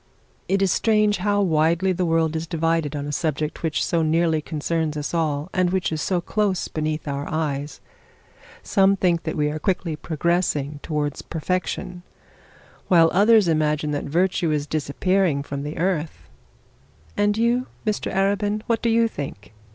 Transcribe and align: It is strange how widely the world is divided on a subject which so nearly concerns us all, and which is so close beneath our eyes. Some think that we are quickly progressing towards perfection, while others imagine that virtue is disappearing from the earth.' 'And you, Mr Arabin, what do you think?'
It 0.47 0.63
is 0.63 0.71
strange 0.71 1.17
how 1.17 1.43
widely 1.43 1.91
the 1.91 2.07
world 2.07 2.35
is 2.35 2.47
divided 2.47 2.95
on 2.95 3.05
a 3.05 3.11
subject 3.11 3.61
which 3.61 3.85
so 3.85 4.01
nearly 4.01 4.41
concerns 4.41 4.97
us 4.97 5.13
all, 5.13 5.51
and 5.53 5.69
which 5.69 5.91
is 5.91 6.01
so 6.01 6.19
close 6.19 6.67
beneath 6.67 7.07
our 7.07 7.29
eyes. 7.29 7.81
Some 8.63 8.95
think 8.95 9.21
that 9.25 9.37
we 9.37 9.51
are 9.51 9.59
quickly 9.59 9.95
progressing 9.95 10.79
towards 10.81 11.21
perfection, 11.21 12.01
while 12.87 13.11
others 13.13 13.47
imagine 13.47 13.91
that 13.91 14.05
virtue 14.05 14.49
is 14.49 14.65
disappearing 14.65 15.43
from 15.43 15.61
the 15.61 15.77
earth.' 15.77 16.27
'And 17.15 17.37
you, 17.37 17.67
Mr 17.85 18.11
Arabin, 18.11 18.63
what 18.65 18.81
do 18.81 18.89
you 18.89 19.07
think?' 19.07 19.53